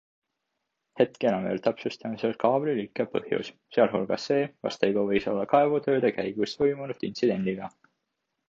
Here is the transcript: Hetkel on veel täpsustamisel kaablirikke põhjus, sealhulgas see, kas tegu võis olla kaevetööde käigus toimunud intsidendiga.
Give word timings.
Hetkel 1.01 1.35
on 1.39 1.43
veel 1.47 1.59
täpsustamisel 1.67 2.33
kaablirikke 2.43 3.05
põhjus, 3.11 3.51
sealhulgas 3.77 4.25
see, 4.31 4.49
kas 4.65 4.81
tegu 4.85 5.05
võis 5.11 5.29
olla 5.35 5.47
kaevetööde 5.55 6.15
käigus 6.19 6.61
toimunud 6.63 7.07
intsidendiga. 7.11 7.71